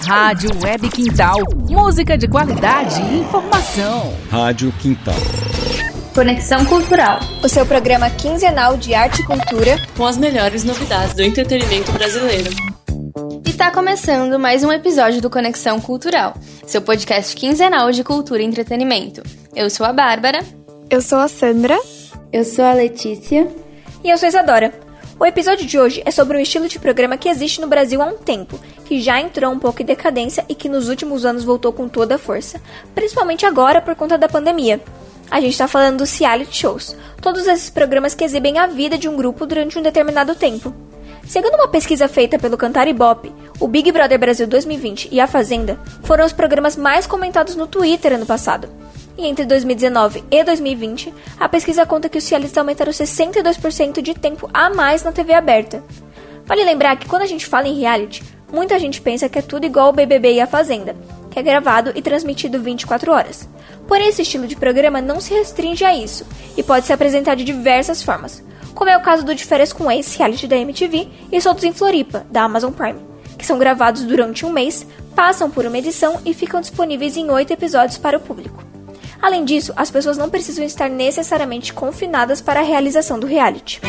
[0.00, 1.38] Rádio Web Quintal.
[1.68, 4.12] Música de qualidade e informação.
[4.30, 5.14] Rádio Quintal.
[6.14, 7.20] Conexão Cultural.
[7.42, 9.76] O seu programa quinzenal de arte e cultura.
[9.96, 12.50] Com as melhores novidades do entretenimento brasileiro.
[13.46, 16.34] E está começando mais um episódio do Conexão Cultural,
[16.66, 19.22] seu podcast quinzenal de cultura e entretenimento.
[19.54, 20.42] Eu sou a Bárbara.
[20.90, 21.78] Eu sou a Sandra.
[22.32, 23.46] Eu sou a Letícia.
[24.02, 24.81] E eu sou a Isadora.
[25.22, 28.06] O episódio de hoje é sobre um estilo de programa que existe no Brasil há
[28.06, 31.72] um tempo, que já entrou um pouco em decadência e que nos últimos anos voltou
[31.72, 32.60] com toda a força,
[32.92, 34.80] principalmente agora por conta da pandemia.
[35.30, 39.08] A gente está falando dos reality shows, todos esses programas que exibem a vida de
[39.08, 40.74] um grupo durante um determinado tempo.
[41.24, 45.78] Segundo uma pesquisa feita pelo Cantar Ibope, o Big Brother Brasil 2020 e A Fazenda
[46.02, 48.68] foram os programas mais comentados no Twitter ano passado.
[49.16, 54.48] E entre 2019 e 2020, a pesquisa conta que os realities aumentaram 62% de tempo
[54.52, 55.82] a mais na TV aberta.
[56.44, 58.22] Vale lembrar que quando a gente fala em reality,
[58.52, 60.96] muita gente pensa que é tudo igual ao BBB e a Fazenda,
[61.30, 63.48] que é gravado e transmitido 24 horas.
[63.86, 67.44] Porém, esse estilo de programa não se restringe a isso e pode ser apresentado de
[67.44, 68.42] diversas formas,
[68.74, 71.72] como é o caso do De Férias com Ex, reality da MTV, e Soltos em
[71.72, 73.00] Floripa, da Amazon Prime,
[73.38, 77.52] que são gravados durante um mês, passam por uma edição e ficam disponíveis em oito
[77.52, 78.71] episódios para o público.
[79.22, 83.80] Além disso, as pessoas não precisam estar necessariamente confinadas para a realização do reality.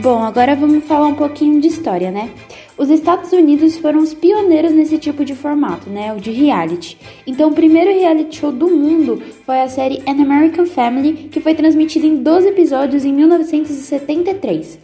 [0.00, 2.30] Bom, agora vamos falar um pouquinho de história, né?
[2.78, 6.14] Os Estados Unidos foram os pioneiros nesse tipo de formato, né?
[6.14, 6.96] O de reality.
[7.26, 11.54] Então, o primeiro reality show do mundo foi a série An American Family, que foi
[11.54, 14.78] transmitida em 12 episódios em 1973.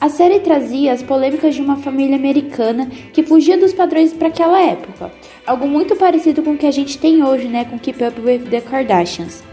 [0.00, 4.58] A série trazia as polêmicas de uma família americana que fugia dos padrões para aquela
[4.58, 5.12] época.
[5.46, 7.66] Algo muito parecido com o que a gente tem hoje, né?
[7.66, 9.44] Com Keep Up with the Kardashians.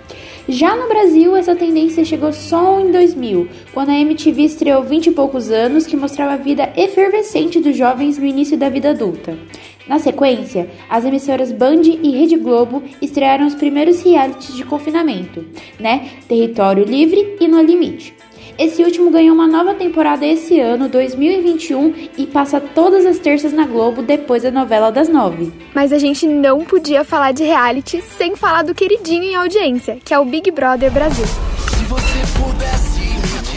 [0.47, 5.11] Já no Brasil, essa tendência chegou só em 2000, quando a MTV estreou 20 e
[5.11, 9.37] poucos anos, que mostrava a vida efervescente dos jovens no início da vida adulta.
[9.85, 15.45] Na sequência, as emissoras Band e Rede Globo estrearam os primeiros realities de confinamento,
[15.77, 16.11] né?
[16.25, 18.15] Território Livre e No Limite.
[18.57, 23.67] Esse último ganhou uma nova temporada esse ano, 2021, e passa todas as terças na
[23.67, 25.53] Globo depois da novela das nove.
[25.75, 30.11] Mas a gente não podia falar de reality sem falar do queridinho em audiência, que
[30.11, 31.25] é o Big Brother Brasil.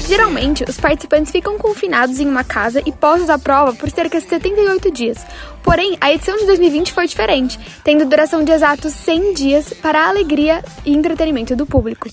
[0.07, 4.27] Geralmente, os participantes ficam confinados em uma casa e postos à prova por cerca de
[4.27, 5.25] 78 dias.
[5.63, 10.09] Porém, a edição de 2020 foi diferente, tendo duração de exatos 100 dias para a
[10.09, 12.09] alegria e entretenimento do público.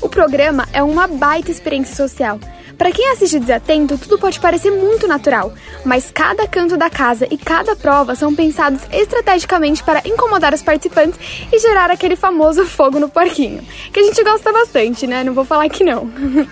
[0.00, 2.38] O programa é uma baita experiência social.
[2.76, 5.52] Para quem assiste desatento, tudo pode parecer muito natural,
[5.84, 11.18] mas cada canto da casa e cada prova são pensados estrategicamente para incomodar os participantes
[11.50, 15.24] e gerar aquele famoso fogo no porquinho, que a gente gosta bastante, né?
[15.24, 16.10] Não vou falar que não.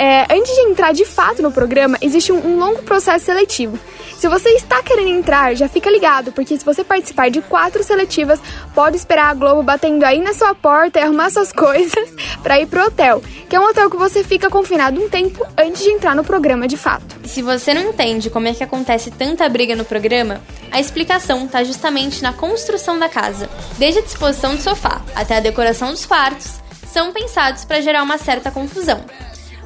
[0.00, 3.76] É, antes de entrar de fato no programa, existe um, um longo processo seletivo.
[4.18, 8.40] Se você está querendo entrar, já fica ligado, porque se você participar de quatro seletivas,
[8.74, 12.12] pode esperar a Globo batendo aí na sua porta e arrumar suas coisas
[12.42, 15.84] para ir pro hotel, que é um hotel que você fica confinado um tempo antes
[15.84, 17.14] de entrar no programa de fato.
[17.28, 20.40] Se você não entende como é que acontece tanta briga no programa,
[20.72, 23.48] a explicação está justamente na construção da casa.
[23.78, 26.60] Desde a disposição do sofá até a decoração dos quartos,
[26.92, 29.00] são pensados para gerar uma certa confusão.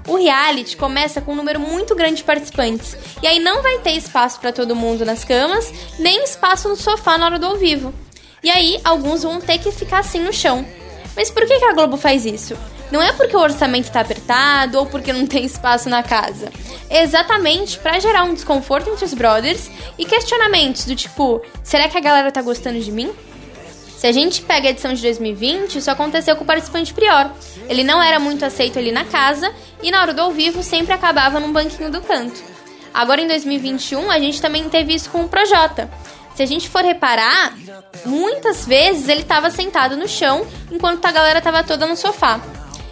[0.07, 3.93] O reality começa com um número muito grande de participantes, e aí não vai ter
[3.93, 7.95] espaço para todo mundo nas camas, nem espaço no sofá na hora do ao vivo.
[8.43, 10.67] E aí alguns vão ter que ficar assim no chão.
[11.15, 12.57] Mas por que a Globo faz isso?
[12.91, 16.51] Não é porque o orçamento está apertado ou porque não tem espaço na casa.
[16.91, 21.97] É exatamente para gerar um desconforto entre os brothers e questionamentos do tipo: será que
[21.97, 23.13] a galera tá gostando de mim?
[24.03, 27.31] Se a gente pega a edição de 2020, isso aconteceu com o participante Prior.
[27.69, 30.93] Ele não era muito aceito ali na casa e na hora do ao vivo sempre
[30.93, 32.43] acabava num banquinho do canto.
[32.93, 35.89] Agora em 2021, a gente também teve isso com o Projota.
[36.35, 37.57] Se a gente for reparar,
[38.05, 42.41] muitas vezes ele estava sentado no chão enquanto a galera estava toda no sofá.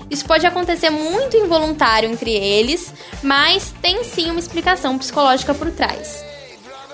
[0.08, 6.29] Isso pode acontecer muito involuntário entre eles, mas tem sim uma explicação psicológica por trás.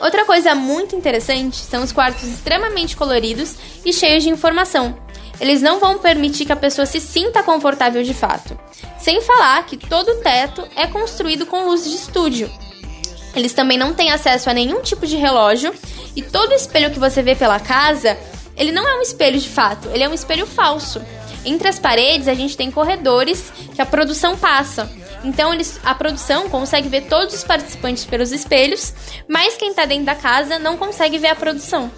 [0.00, 3.54] Outra coisa muito interessante são os quartos extremamente coloridos
[3.84, 4.96] e cheios de informação.
[5.40, 8.58] Eles não vão permitir que a pessoa se sinta confortável de fato.
[8.98, 12.50] Sem falar que todo o teto é construído com luzes de estúdio.
[13.34, 15.74] Eles também não têm acesso a nenhum tipo de relógio
[16.14, 18.16] e todo espelho que você vê pela casa,
[18.56, 21.02] ele não é um espelho de fato, ele é um espelho falso.
[21.44, 24.90] Entre as paredes a gente tem corredores que a produção passa.
[25.24, 28.92] Então eles, a produção consegue ver todos os participantes pelos espelhos,
[29.28, 31.90] mas quem tá dentro da casa não consegue ver a produção.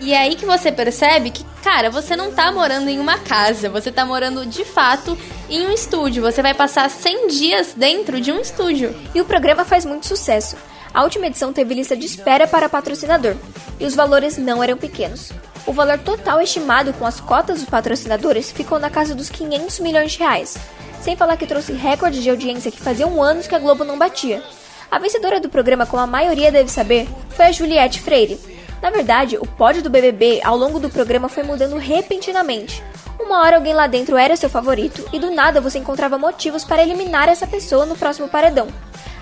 [0.00, 3.68] E é aí que você percebe que, cara, você não tá morando em uma casa,
[3.68, 5.18] você tá morando de fato
[5.50, 6.22] em um estúdio.
[6.22, 8.94] Você vai passar 100 dias dentro de um estúdio.
[9.12, 10.56] E o programa faz muito sucesso.
[10.94, 13.36] A última edição teve lista de espera para patrocinador,
[13.78, 15.32] e os valores não eram pequenos.
[15.66, 20.12] O valor total estimado com as cotas dos patrocinadores ficou na casa dos 500 milhões
[20.12, 20.56] de reais,
[21.00, 24.42] sem falar que trouxe recorde de audiência que faziam anos que a Globo não batia.
[24.90, 28.38] A vencedora do programa, como a maioria deve saber, foi a Juliette Freire.
[28.80, 32.82] Na verdade, o pódio do BBB ao longo do programa foi mudando repentinamente.
[33.18, 36.82] Uma hora alguém lá dentro era seu favorito e do nada você encontrava motivos para
[36.82, 38.68] eliminar essa pessoa no próximo paredão.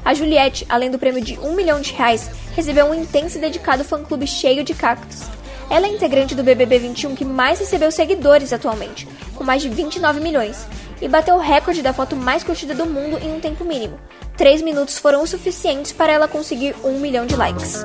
[0.05, 3.83] A Juliette, além do prêmio de um milhão de reais, recebeu um intenso e dedicado
[3.83, 5.36] fã-clube cheio de cactos.
[5.69, 10.21] Ela é integrante do BBB 21 que mais recebeu seguidores atualmente, com mais de 29
[10.21, 10.67] milhões,
[11.03, 13.99] e bateu o recorde da foto mais curtida do mundo em um tempo mínimo.
[14.37, 17.85] Três minutos foram o suficientes para ela conseguir um milhão de likes.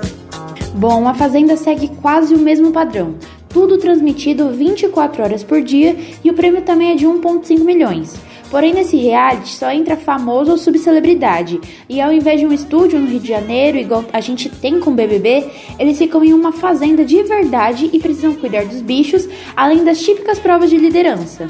[0.75, 3.15] Bom, a Fazenda segue quase o mesmo padrão.
[3.49, 8.15] Tudo transmitido 24 horas por dia e o prêmio também é de 1,5 milhões.
[8.51, 11.59] Porém, nesse reality só entra famoso ou subcelebridade.
[11.87, 14.91] E ao invés de um estúdio no Rio de Janeiro, igual a gente tem com
[14.91, 15.49] o BBB,
[15.79, 20.37] eles ficam em uma fazenda de verdade e precisam cuidar dos bichos, além das típicas
[20.37, 21.47] provas de liderança.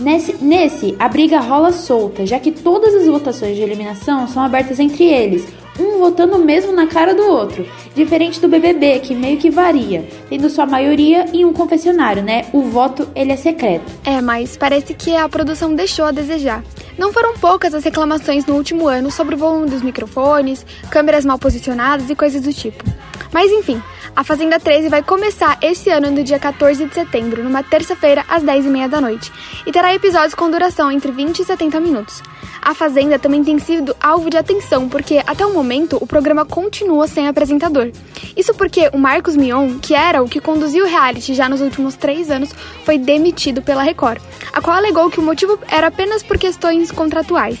[0.00, 4.80] Nesse, nesse, a briga rola solta, já que todas as votações de eliminação são abertas
[4.80, 5.46] entre eles,
[5.78, 7.66] um votando mesmo na cara do outro.
[7.94, 12.46] Diferente do BBB, que meio que varia, tendo sua maioria em um confessionário, né?
[12.50, 13.92] O voto, ele é secreto.
[14.02, 16.64] É, mas parece que a produção deixou a desejar.
[16.96, 21.38] Não foram poucas as reclamações no último ano sobre o volume dos microfones, câmeras mal
[21.38, 22.84] posicionadas e coisas do tipo.
[23.32, 23.80] Mas enfim,
[24.14, 28.42] a Fazenda 13 vai começar esse ano no dia 14 de setembro, numa terça-feira, às
[28.42, 29.32] 10h30 da noite,
[29.66, 32.22] e terá episódios com duração entre 20 e 70 minutos.
[32.60, 37.06] A Fazenda também tem sido alvo de atenção, porque até o momento o programa continua
[37.06, 37.90] sem apresentador.
[38.36, 41.94] Isso porque o Marcos Mion, que era o que conduziu o reality já nos últimos
[41.94, 42.50] três anos,
[42.84, 44.20] foi demitido pela Record,
[44.52, 47.58] a qual alegou que o motivo era apenas por questões contratuais.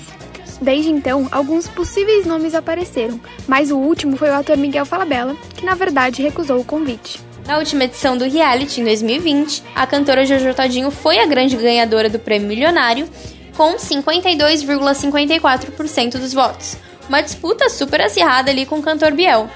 [0.60, 3.18] Desde então, alguns possíveis nomes apareceram,
[3.48, 7.20] mas o último foi o ator Miguel Falabella, que na verdade recusou o convite.
[7.46, 12.10] Na última edição do reality, em 2020, a cantora Jojo Todinho foi a grande ganhadora
[12.10, 13.08] do prêmio milionário,
[13.56, 16.76] com 52,54% dos votos.
[17.08, 19.48] Uma disputa super acirrada ali com o cantor Biel.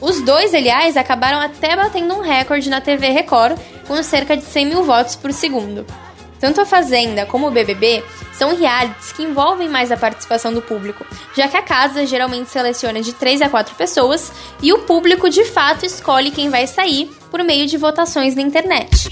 [0.00, 4.66] Os dois, aliás, acabaram até batendo um recorde na TV Record, com cerca de 100
[4.66, 5.86] mil votos por segundo.
[6.40, 11.04] Tanto a Fazenda como o BBB são realities que envolvem mais a participação do público,
[11.36, 14.32] já que a casa geralmente seleciona de 3 a 4 pessoas
[14.62, 19.08] e o público de fato escolhe quem vai sair por meio de votações na internet.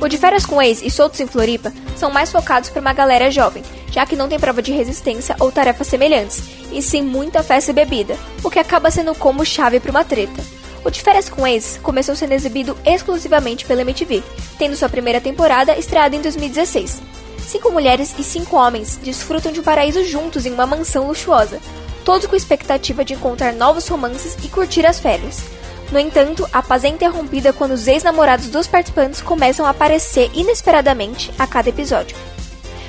[0.00, 3.30] O de Férias com Ex e Soltos em Floripa são mais focados para uma galera
[3.30, 7.70] jovem, já que não tem prova de resistência ou tarefas semelhantes, e sim muita festa
[7.70, 10.42] e bebida, o que acaba sendo como chave para uma treta.
[10.84, 14.22] O De Férias com Ex começou sendo exibido exclusivamente pela MTV,
[14.58, 17.00] tendo sua primeira temporada estreada em 2016.
[17.38, 21.58] Cinco mulheres e cinco homens desfrutam de um paraíso juntos em uma mansão luxuosa,
[22.04, 25.42] todos com expectativa de encontrar novos romances e curtir as férias.
[25.90, 31.32] No entanto, a paz é interrompida quando os ex-namorados dos participantes começam a aparecer inesperadamente
[31.38, 32.16] a cada episódio.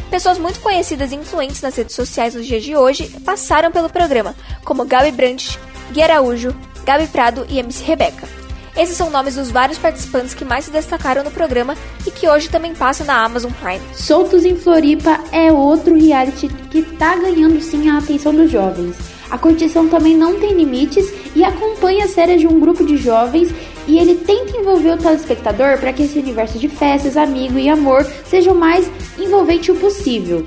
[0.09, 4.35] Pessoas muito conhecidas e influentes nas redes sociais nos dias de hoje passaram pelo programa,
[4.63, 5.59] como Gabi Brandt,
[5.91, 6.55] Gui Araújo,
[6.85, 8.27] Gabi Prado e MC Rebeca.
[8.77, 12.49] Esses são nomes dos vários participantes que mais se destacaram no programa e que hoje
[12.49, 13.81] também passam na Amazon Prime.
[13.93, 18.95] Soltos em Floripa é outro reality que tá ganhando sim a atenção dos jovens.
[19.31, 23.49] A curtição também não tem limites e acompanha a série de um grupo de jovens
[23.87, 28.05] e ele tenta envolver o telespectador para que esse universo de festas, amigo e amor
[28.29, 30.45] seja o mais envolvente possível.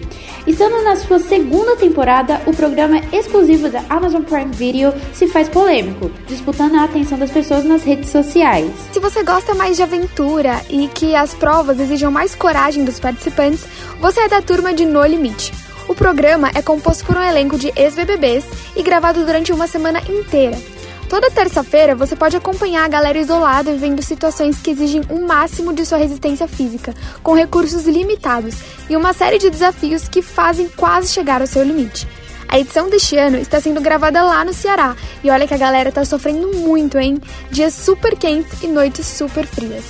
[0.49, 6.11] Estando na sua segunda temporada, o programa exclusivo da Amazon Prime Video se faz polêmico,
[6.26, 8.73] disputando a atenção das pessoas nas redes sociais.
[8.90, 13.62] Se você gosta mais de aventura e que as provas exijam mais coragem dos participantes,
[14.00, 15.52] você é da turma de No Limite.
[15.87, 20.57] O programa é composto por um elenco de ex-BBBs e gravado durante uma semana inteira.
[21.08, 25.86] Toda terça-feira você pode acompanhar a galera isolada vivendo situações que exigem um máximo de
[25.86, 28.56] sua resistência física, com recursos limitados
[28.90, 32.06] e uma série de desafios que fazem quase chegar ao seu limite.
[32.46, 35.90] A edição deste ano está sendo gravada lá no Ceará e olha que a galera
[35.90, 37.20] tá sofrendo muito, hein?
[37.50, 39.84] Dias super quentes e noites super frias.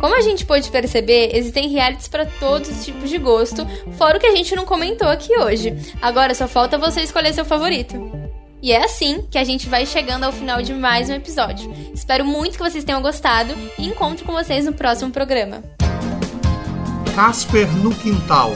[0.00, 3.66] Como a gente pôde perceber, existem realities para todos os tipos de gosto,
[3.96, 5.76] fora o que a gente não comentou aqui hoje.
[6.00, 8.21] Agora só falta você escolher seu favorito.
[8.62, 11.74] E é assim que a gente vai chegando ao final de mais um episódio.
[11.92, 15.64] Espero muito que vocês tenham gostado e encontro com vocês no próximo programa.
[17.12, 18.52] Casper no Quintal.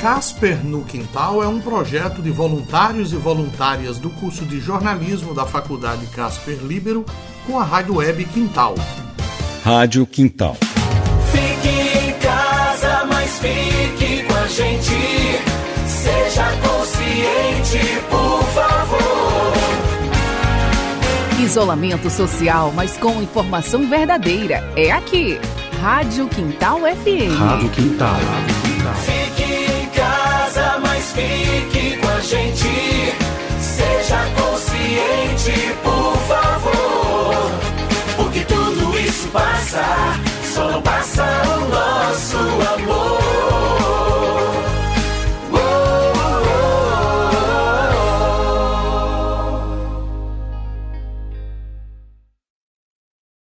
[0.00, 5.44] Casper no Quintal é um projeto de voluntários e voluntárias do curso de jornalismo da
[5.44, 7.04] Faculdade Casper Libero
[7.44, 8.76] com a rádio web Quintal.
[9.64, 10.56] Rádio Quintal.
[21.48, 24.62] Isolamento social, mas com informação verdadeira.
[24.76, 25.40] É aqui.
[25.80, 27.38] Rádio Quintal FM.
[27.38, 28.16] Rádio Quintal.
[29.06, 33.17] Fique em casa, mas fique com a gente.